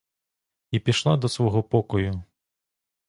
[0.71, 2.23] І пішла до свого покою.